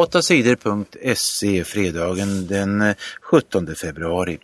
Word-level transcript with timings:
8 0.00 0.22
sidor.se 0.22 1.64
fredagen 1.64 2.46
den 2.46 2.80
eh, 2.80 2.96
17 3.22 3.74
februari. 3.74 4.38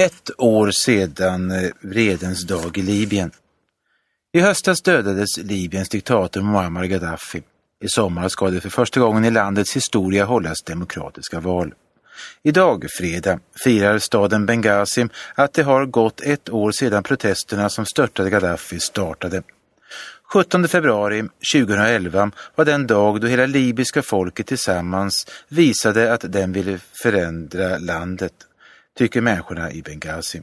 Ett 0.00 0.30
år 0.38 0.70
sedan 0.70 1.50
eh, 1.50 1.70
vredens 1.80 2.46
dag 2.46 2.78
i 2.78 2.82
Libyen. 2.82 3.30
I 4.32 4.40
höstas 4.40 4.82
dödades 4.82 5.36
Libyens 5.36 5.88
diktator 5.88 6.42
Muammar 6.42 6.84
Gaddafi. 6.84 7.42
I 7.84 7.88
sommar 7.88 8.28
ska 8.28 8.50
det 8.50 8.60
för 8.60 8.68
första 8.68 9.00
gången 9.00 9.24
i 9.24 9.30
landets 9.30 9.76
historia 9.76 10.24
hållas 10.24 10.62
demokratiska 10.62 11.40
val. 11.40 11.74
Idag, 12.42 12.86
fredag, 12.98 13.40
firar 13.64 13.98
staden 13.98 14.46
Benghazi 14.46 15.08
att 15.34 15.52
det 15.52 15.62
har 15.62 15.86
gått 15.86 16.20
ett 16.20 16.50
år 16.50 16.72
sedan 16.72 17.02
protesterna 17.02 17.68
som 17.68 17.86
störtade 17.86 18.30
Gaddafi 18.30 18.80
startade. 18.80 19.42
17 20.32 20.68
februari 20.68 21.28
2011 21.52 22.30
var 22.54 22.64
den 22.64 22.86
dag 22.86 23.20
då 23.20 23.26
hela 23.26 23.46
libyska 23.46 24.02
folket 24.02 24.46
tillsammans 24.46 25.26
visade 25.48 26.12
att 26.12 26.32
den 26.32 26.52
ville 26.52 26.78
förändra 26.78 27.78
landet, 27.78 28.34
tycker 28.98 29.20
människorna 29.20 29.72
i 29.72 29.82
Benghazi. 29.82 30.42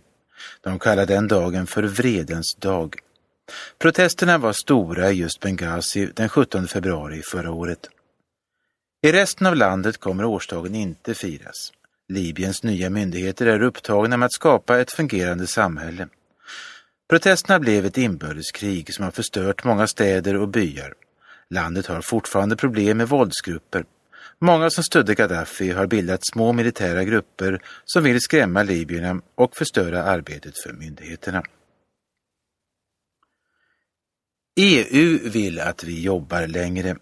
De 0.64 0.80
kallar 0.80 1.06
den 1.06 1.28
dagen 1.28 1.68
för 1.68 1.84
vredens 1.84 2.56
dag. 2.56 2.96
Protesterna 3.80 4.38
var 4.38 4.54
stora 4.54 5.12
i 5.12 5.16
just 5.16 5.40
Benghazi 5.40 6.06
den 6.06 6.30
17 6.30 6.68
februari 6.68 7.22
förra 7.22 7.52
året. 7.52 7.90
I 9.04 9.12
resten 9.12 9.48
av 9.48 9.56
landet 9.56 9.98
kommer 9.98 10.26
årsdagen 10.26 10.76
inte 10.76 11.14
firas. 11.14 11.72
Libyens 12.10 12.64
nya 12.64 12.90
myndigheter 12.90 13.46
är 13.46 13.62
upptagna 13.62 14.18
med 14.18 14.26
att 14.26 14.34
skapa 14.34 14.80
ett 14.80 14.92
fungerande 14.92 15.48
samhälle. 15.48 16.08
Protesterna 17.12 17.60
blev 17.60 17.86
ett 17.86 17.98
inbördeskrig 17.98 18.94
som 18.94 19.04
har 19.04 19.12
förstört 19.12 19.64
många 19.64 19.88
städer 19.88 20.36
och 20.36 20.48
byar. 20.48 20.94
Landet 21.50 21.86
har 21.86 22.02
fortfarande 22.02 22.56
problem 22.56 22.98
med 22.98 23.10
våldsgrupper. 23.10 23.86
Många 24.40 24.70
som 24.70 24.84
stödde 24.84 25.16
Gaddafi 25.16 25.72
har 25.72 25.88
bildat 25.88 26.26
små 26.26 26.54
militära 26.54 27.04
grupper 27.04 27.62
som 27.86 28.04
vill 28.04 28.22
skrämma 28.22 28.64
libyerna 28.64 29.22
och 29.36 29.58
förstöra 29.58 30.04
arbetet 30.04 30.58
för 30.58 30.74
myndigheterna. 30.74 31.44
EU 34.60 35.20
vill 35.30 35.60
att 35.60 35.84
vi 35.84 36.02
jobbar 36.02 36.48
längre. 36.48 36.96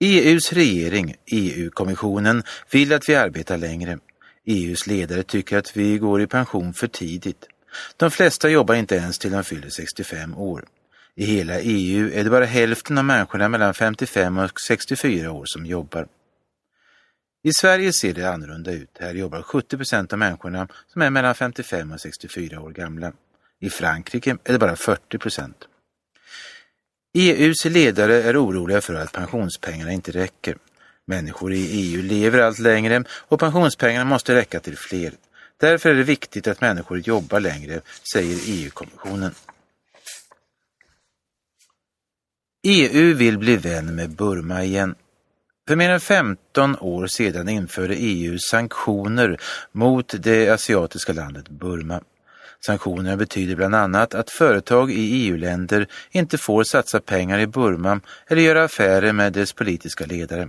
EUs 0.00 0.52
regering, 0.52 1.14
EU-kommissionen, 1.26 2.42
vill 2.70 2.92
att 2.92 3.08
vi 3.08 3.14
arbetar 3.14 3.56
längre. 3.56 3.98
EUs 4.46 4.86
ledare 4.86 5.22
tycker 5.22 5.58
att 5.58 5.76
vi 5.76 5.98
går 5.98 6.22
i 6.22 6.26
pension 6.26 6.74
för 6.74 6.86
tidigt. 6.86 7.48
De 7.96 8.10
flesta 8.10 8.48
jobbar 8.48 8.74
inte 8.74 8.96
ens 8.96 9.18
till 9.18 9.32
de 9.32 9.44
fyller 9.44 9.68
65 9.68 10.38
år. 10.38 10.64
I 11.14 11.24
hela 11.24 11.60
EU 11.60 12.10
är 12.14 12.24
det 12.24 12.30
bara 12.30 12.44
hälften 12.44 12.98
av 12.98 13.04
människorna 13.04 13.48
mellan 13.48 13.74
55 13.74 14.38
och 14.38 14.60
64 14.60 15.32
år 15.32 15.44
som 15.46 15.66
jobbar. 15.66 16.06
I 17.42 17.52
Sverige 17.52 17.92
ser 17.92 18.14
det 18.14 18.24
annorlunda 18.24 18.72
ut. 18.72 18.90
Här 19.00 19.14
jobbar 19.14 19.42
70 19.42 19.76
procent 19.76 20.12
av 20.12 20.18
människorna 20.18 20.68
som 20.92 21.02
är 21.02 21.10
mellan 21.10 21.34
55 21.34 21.92
och 21.92 22.00
64 22.00 22.60
år 22.60 22.70
gamla. 22.70 23.12
I 23.60 23.70
Frankrike 23.70 24.36
är 24.44 24.52
det 24.52 24.58
bara 24.58 24.76
40 24.76 25.18
procent. 25.18 25.56
EUs 27.14 27.64
ledare 27.64 28.22
är 28.22 28.44
oroliga 28.44 28.80
för 28.80 28.94
att 28.94 29.12
pensionspengarna 29.12 29.92
inte 29.92 30.12
räcker. 30.12 30.56
Människor 31.06 31.52
i 31.52 31.66
EU 31.70 32.02
lever 32.02 32.38
allt 32.38 32.58
längre 32.58 33.04
och 33.10 33.40
pensionspengarna 33.40 34.04
måste 34.04 34.34
räcka 34.34 34.60
till 34.60 34.76
fler. 34.76 35.12
Därför 35.60 35.90
är 35.90 35.94
det 35.94 36.02
viktigt 36.02 36.46
att 36.46 36.60
människor 36.60 36.98
jobbar 36.98 37.40
längre, 37.40 37.80
säger 38.12 38.38
EU-kommissionen. 38.46 39.34
EU 42.62 43.14
vill 43.14 43.38
bli 43.38 43.56
vän 43.56 43.94
med 43.94 44.10
Burma 44.10 44.64
igen. 44.64 44.94
För 45.68 45.76
mer 45.76 45.90
än 45.90 46.00
15 46.00 46.76
år 46.78 47.06
sedan 47.06 47.48
införde 47.48 47.94
EU 47.94 48.38
sanktioner 48.38 49.40
mot 49.72 50.14
det 50.18 50.48
asiatiska 50.48 51.12
landet 51.12 51.48
Burma. 51.48 52.00
Sanktionerna 52.66 53.16
betyder 53.16 53.56
bland 53.56 53.74
annat 53.74 54.14
att 54.14 54.30
företag 54.30 54.90
i 54.90 55.26
EU-länder 55.26 55.86
inte 56.10 56.38
får 56.38 56.64
satsa 56.64 57.00
pengar 57.00 57.38
i 57.38 57.46
Burma 57.46 58.00
eller 58.26 58.42
göra 58.42 58.64
affärer 58.64 59.12
med 59.12 59.32
dess 59.32 59.52
politiska 59.52 60.06
ledare. 60.06 60.48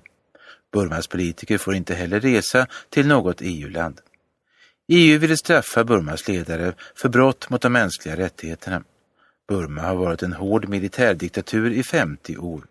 Burmas 0.73 1.07
politiker 1.07 1.57
får 1.57 1.75
inte 1.75 1.93
heller 1.93 2.19
resa 2.19 2.67
till 2.89 3.07
något 3.07 3.37
EU-land. 3.41 4.01
EU 4.93 5.17
ville 5.17 5.37
straffa 5.37 5.83
Burmas 5.83 6.27
ledare 6.27 6.73
för 6.95 7.09
brott 7.09 7.49
mot 7.49 7.61
de 7.61 7.73
mänskliga 7.73 8.17
rättigheterna. 8.17 8.83
Burma 9.47 9.81
har 9.81 9.95
varit 9.95 10.23
en 10.23 10.33
hård 10.33 10.69
militärdiktatur 10.69 11.71
i 11.71 11.83
50 11.83 12.37
år. 12.37 12.65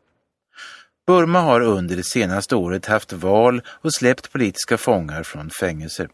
Burma 1.07 1.41
har 1.41 1.61
under 1.61 1.97
det 1.97 2.03
senaste 2.03 2.57
året 2.57 2.87
haft 2.87 3.13
val 3.13 3.63
och 3.69 3.95
släppt 3.95 4.33
politiska 4.33 4.79
fångar 4.79 5.23
från 5.23 5.51
fängelser. 5.51 6.09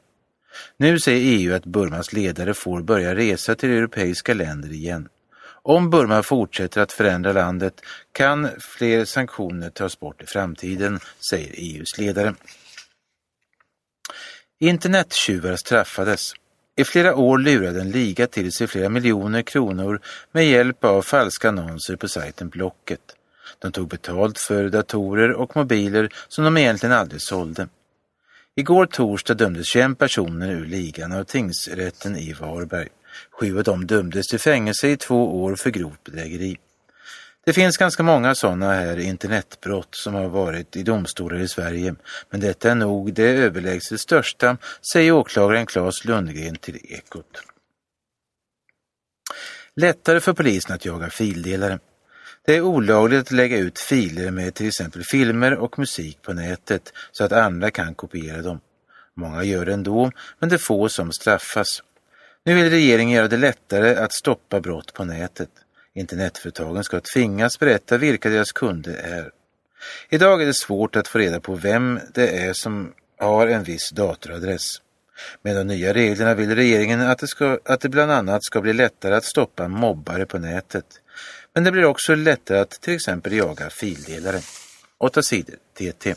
Nu 0.76 1.00
säger 1.00 1.38
EU 1.38 1.54
att 1.54 1.64
Burmas 1.64 2.12
ledare 2.12 2.54
får 2.54 2.82
börja 2.82 3.14
resa 3.14 3.54
till 3.54 3.70
europeiska 3.70 4.34
länder 4.34 4.72
igen. 4.72 5.08
Om 5.62 5.90
Burma 5.90 6.22
fortsätter 6.22 6.80
att 6.80 6.92
förändra 6.92 7.32
landet 7.32 7.80
kan 8.12 8.48
fler 8.58 9.04
sanktioner 9.04 9.70
tas 9.70 10.00
bort 10.00 10.22
i 10.22 10.26
framtiden, 10.26 11.00
säger 11.30 11.50
EUs 11.56 11.98
ledare. 11.98 12.34
Internettjuvar 14.58 15.56
straffades. 15.56 16.32
I 16.76 16.84
flera 16.84 17.16
år 17.16 17.38
lurade 17.38 17.80
en 17.80 17.90
liga 17.90 18.26
till 18.26 18.52
sig 18.52 18.66
flera 18.66 18.88
miljoner 18.88 19.42
kronor 19.42 20.00
med 20.32 20.46
hjälp 20.46 20.84
av 20.84 21.02
falska 21.02 21.48
annonser 21.48 21.96
på 21.96 22.08
sajten 22.08 22.48
Blocket. 22.48 23.00
De 23.58 23.72
tog 23.72 23.88
betalt 23.88 24.38
för 24.38 24.68
datorer 24.68 25.32
och 25.32 25.56
mobiler 25.56 26.12
som 26.28 26.44
de 26.44 26.56
egentligen 26.56 26.92
aldrig 26.92 27.22
sålde. 27.22 27.68
Igår 28.54 28.86
torsdag 28.86 29.34
dömdes 29.34 29.66
21 29.66 29.98
personer 29.98 30.50
ur 30.50 30.66
ligan 30.66 31.12
av 31.12 31.24
tingsrätten 31.24 32.16
i 32.16 32.32
Varberg. 32.32 32.88
Sju 33.30 33.58
av 33.58 33.64
dem 33.64 33.86
dömdes 33.86 34.26
till 34.26 34.40
fängelse 34.40 34.88
i 34.88 34.96
två 34.96 35.42
år 35.42 35.54
för 35.54 35.70
grovt 35.70 36.04
bedrägeri. 36.04 36.56
Det 37.46 37.52
finns 37.52 37.76
ganska 37.76 38.02
många 38.02 38.34
sådana 38.34 38.72
här 38.72 38.98
internetbrott 38.98 39.88
som 39.90 40.14
har 40.14 40.28
varit 40.28 40.76
i 40.76 40.82
domstolar 40.82 41.38
i 41.38 41.48
Sverige, 41.48 41.94
men 42.30 42.40
detta 42.40 42.70
är 42.70 42.74
nog 42.74 43.12
det 43.12 43.28
överlägset 43.28 44.00
största, 44.00 44.56
säger 44.92 45.12
åklagaren 45.12 45.66
Claes 45.66 46.04
Lundgren 46.04 46.56
till 46.56 46.78
Ekot. 46.84 47.42
Lättare 49.76 50.20
för 50.20 50.32
polisen 50.32 50.74
att 50.74 50.84
jaga 50.84 51.10
fildelare. 51.10 51.78
Det 52.46 52.56
är 52.56 52.60
olagligt 52.60 53.20
att 53.20 53.30
lägga 53.30 53.58
ut 53.58 53.78
filer 53.78 54.30
med 54.30 54.54
till 54.54 54.68
exempel 54.68 55.02
filmer 55.04 55.54
och 55.54 55.78
musik 55.78 56.22
på 56.22 56.32
nätet 56.32 56.92
så 57.12 57.24
att 57.24 57.32
andra 57.32 57.70
kan 57.70 57.94
kopiera 57.94 58.42
dem. 58.42 58.60
Många 59.16 59.44
gör 59.44 59.66
det 59.66 59.72
ändå, 59.72 60.10
men 60.38 60.48
det 60.48 60.56
är 60.56 60.58
få 60.58 60.88
som 60.88 61.12
straffas. 61.12 61.82
Nu 62.44 62.54
vill 62.54 62.70
regeringen 62.70 63.16
göra 63.16 63.28
det 63.28 63.36
lättare 63.36 63.94
att 63.94 64.12
stoppa 64.12 64.60
brott 64.60 64.92
på 64.92 65.04
nätet. 65.04 65.50
Internetföretagen 65.96 66.84
ska 66.84 67.00
tvingas 67.14 67.58
berätta 67.58 67.98
vilka 67.98 68.30
deras 68.30 68.52
kunder 68.52 68.94
är. 68.94 69.30
Idag 70.08 70.42
är 70.42 70.46
det 70.46 70.54
svårt 70.54 70.96
att 70.96 71.08
få 71.08 71.18
reda 71.18 71.40
på 71.40 71.54
vem 71.54 72.00
det 72.14 72.28
är 72.28 72.52
som 72.52 72.92
har 73.18 73.46
en 73.46 73.64
viss 73.64 73.90
datoradress. 73.90 74.62
Med 75.42 75.56
de 75.56 75.66
nya 75.66 75.94
reglerna 75.94 76.34
vill 76.34 76.54
regeringen 76.54 77.00
att 77.00 77.18
det, 77.18 77.28
ska, 77.28 77.58
att 77.64 77.80
det 77.80 77.88
bland 77.88 78.12
annat 78.12 78.44
ska 78.44 78.60
bli 78.60 78.72
lättare 78.72 79.14
att 79.14 79.24
stoppa 79.24 79.68
mobbare 79.68 80.26
på 80.26 80.38
nätet. 80.38 80.86
Men 81.54 81.64
det 81.64 81.72
blir 81.72 81.84
också 81.84 82.14
lättare 82.14 82.58
att 82.58 82.70
till 82.70 82.94
exempel 82.94 83.32
jaga 83.32 83.70
fildelare. 83.70 84.40
8 84.98 85.22
sidor 85.22 85.56
TT. 85.78 86.14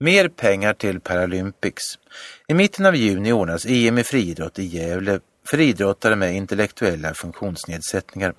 Mer 0.00 0.28
pengar 0.28 0.74
till 0.74 1.00
Paralympics. 1.00 1.82
I 2.48 2.54
mitten 2.54 2.86
av 2.86 2.96
juni 2.96 3.32
ordnas 3.32 3.66
EM 3.66 3.98
i 3.98 4.04
friidrott 4.04 4.58
i 4.58 4.64
Gävle 4.64 5.20
för 5.46 5.60
idrottare 5.60 6.16
med 6.16 6.34
intellektuella 6.34 7.14
funktionsnedsättningar. 7.14 8.34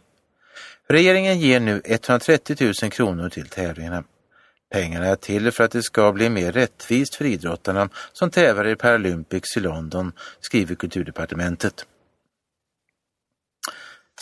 Regeringen 0.90 1.40
ger 1.40 1.60
nu 1.60 1.82
130 1.86 2.74
000 2.82 2.92
kronor 2.92 3.30
till 3.30 3.48
tävlingarna. 3.48 4.04
Pengarna 4.72 5.06
är 5.06 5.16
till 5.16 5.52
för 5.52 5.64
att 5.64 5.72
det 5.72 5.84
ska 5.84 6.12
bli 6.12 6.30
mer 6.30 6.52
rättvist 6.52 7.16
för 7.16 7.26
idrottarna 7.26 7.90
som 8.14 8.32
tävlar 8.32 8.68
i 8.68 8.76
Paralympics 8.76 9.58
i 9.58 9.60
London, 9.60 10.12
skriver 10.40 10.76
kulturdepartementet. 10.76 11.86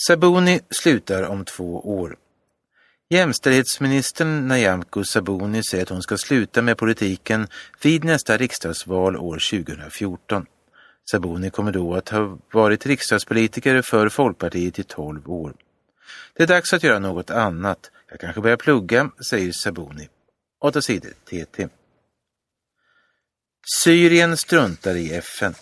Sabuni 0.07 0.59
slutar 0.69 1.23
om 1.23 1.45
två 1.45 1.79
år. 1.79 2.17
Jämställdhetsministern 3.09 4.47
Nyamko 4.47 5.03
Sabuni 5.03 5.63
säger 5.63 5.83
att 5.83 5.89
hon 5.89 6.01
ska 6.01 6.17
sluta 6.17 6.61
med 6.61 6.77
politiken 6.77 7.47
vid 7.81 8.03
nästa 8.03 8.37
riksdagsval 8.37 9.17
år 9.17 9.33
2014. 9.63 10.45
Sabuni 11.11 11.49
kommer 11.49 11.71
då 11.71 11.95
att 11.95 12.09
ha 12.09 12.37
varit 12.51 12.85
riksdagspolitiker 12.85 13.81
för 13.81 14.09
Folkpartiet 14.09 14.79
i 14.79 14.83
12 14.83 15.29
år. 15.29 15.53
Det 16.33 16.43
är 16.43 16.47
dags 16.47 16.73
att 16.73 16.83
göra 16.83 16.99
något 16.99 17.29
annat. 17.29 17.91
Jag 18.09 18.19
kanske 18.19 18.41
börjar 18.41 18.57
plugga, 18.57 19.11
säger 19.29 19.51
Sabuni. 19.51 20.09
8 20.61 20.81
sidor 20.81 21.11
TT. 21.11 21.67
Syrien 23.83 24.37
struntar 24.37 24.95
i 24.95 25.13
FN. 25.13 25.53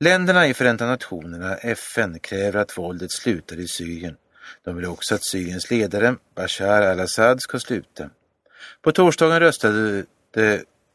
Länderna 0.00 0.46
i 0.46 0.54
Förenta 0.54 0.86
Nationerna, 0.86 1.56
FN, 1.56 2.18
kräver 2.18 2.60
att 2.60 2.78
våldet 2.78 3.12
slutar 3.12 3.60
i 3.60 3.68
Syrien. 3.68 4.16
De 4.64 4.76
vill 4.76 4.86
också 4.86 5.14
att 5.14 5.24
Syriens 5.24 5.70
ledare, 5.70 6.16
Bashar 6.34 6.82
al-Assad, 6.82 7.42
ska 7.42 7.58
sluta. 7.58 8.10
På 8.82 8.92
torsdagen 8.92 9.40
röstade 9.40 10.04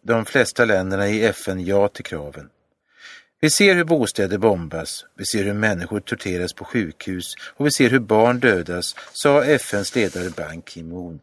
de 0.02 0.26
flesta 0.26 0.66
länderna 0.66 1.08
i 1.08 1.24
FN 1.26 1.66
ja 1.66 1.88
till 1.88 2.06
kraven. 2.06 2.50
Vi 3.40 3.50
ser 3.50 3.76
hur 3.76 3.84
bostäder 3.84 4.38
bombas, 4.38 5.06
vi 5.16 5.26
ser 5.26 5.44
hur 5.44 5.54
människor 5.54 6.00
torteras 6.00 6.54
på 6.54 6.66
sjukhus 6.66 7.34
och 7.40 7.66
vi 7.66 7.72
ser 7.72 7.90
hur 7.90 8.00
barn 8.00 8.40
dödas, 8.40 8.96
sa 9.14 9.44
FNs 9.44 9.96
ledare 9.96 10.30
Ban 10.30 10.62
Ki-Moon. 10.62 11.20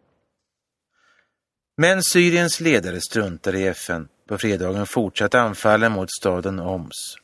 Men 1.77 2.03
Syriens 2.03 2.61
ledare 2.61 3.01
struntade 3.01 3.59
i 3.59 3.67
FN. 3.67 4.09
På 4.29 4.39
fredagen 4.39 4.87
fortsatte 4.87 5.41
anfallen 5.41 5.93
mot 5.93 6.09
staden 6.21 6.59
Oms. 6.59 7.17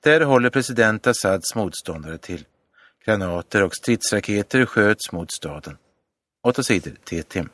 Där 0.00 0.20
håller 0.20 0.50
president 0.50 1.06
Assads 1.06 1.54
motståndare 1.54 2.18
till. 2.18 2.44
Granater 3.04 3.62
och 3.62 3.76
stridsraketer 3.76 4.66
sköts 4.66 5.12
mot 5.12 5.32
staden. 5.32 5.76
Åtta 6.42 6.62
sidor 6.62 6.92
TT. 7.04 7.44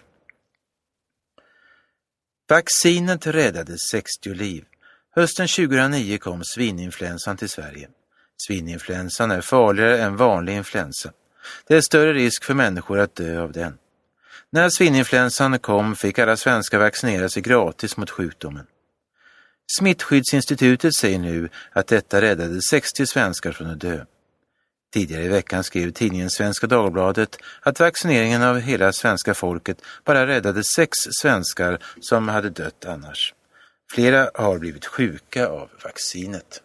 Vaccinet 2.48 3.26
räddade 3.26 3.78
60 3.78 4.34
liv. 4.34 4.64
Hösten 5.14 5.48
2009 5.48 6.18
kom 6.18 6.44
svininfluensan 6.44 7.36
till 7.36 7.48
Sverige. 7.48 7.88
Svininfluensan 8.46 9.30
är 9.30 9.40
farligare 9.40 9.98
än 10.02 10.16
vanlig 10.16 10.56
influensa. 10.56 11.12
Det 11.66 11.76
är 11.76 11.80
större 11.80 12.12
risk 12.12 12.44
för 12.44 12.54
människor 12.54 12.98
att 12.98 13.14
dö 13.14 13.42
av 13.42 13.52
den. 13.52 13.78
När 14.50 14.68
svininfluensan 14.68 15.58
kom 15.58 15.96
fick 15.96 16.18
alla 16.18 16.36
svenskar 16.36 16.78
vaccinera 16.78 17.28
sig 17.28 17.42
gratis 17.42 17.96
mot 17.96 18.10
sjukdomen. 18.10 18.66
Smittskyddsinstitutet 19.78 20.94
säger 20.94 21.18
nu 21.18 21.48
att 21.72 21.86
detta 21.86 22.20
räddade 22.20 22.62
60 22.62 23.06
svenskar 23.06 23.52
från 23.52 23.70
att 23.70 23.80
dö. 23.80 24.04
Tidigare 24.92 25.24
i 25.24 25.28
veckan 25.28 25.64
skrev 25.64 25.90
tidningen 25.90 26.30
Svenska 26.30 26.66
Dagbladet 26.66 27.38
att 27.60 27.80
vaccineringen 27.80 28.42
av 28.42 28.58
hela 28.58 28.92
svenska 28.92 29.34
folket 29.34 29.82
bara 30.04 30.26
räddade 30.26 30.64
sex 30.64 30.90
svenskar 31.20 31.78
som 32.00 32.28
hade 32.28 32.50
dött 32.50 32.84
annars. 32.84 33.34
Flera 33.94 34.30
har 34.34 34.58
blivit 34.58 34.86
sjuka 34.86 35.48
av 35.48 35.70
vaccinet. 35.84 36.62